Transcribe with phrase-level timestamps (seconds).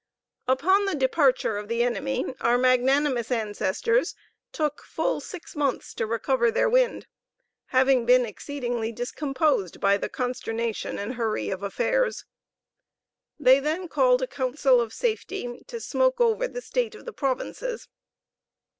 [0.47, 4.15] Upon the departure of the enemy our magnanimous ancestors
[4.51, 7.05] took full six months to recover their wind,
[7.67, 12.25] having been exceedingly discomposed by the consternation and hurry of affairs.
[13.39, 17.87] They then called a council of safety to smoke over the state of the provinces.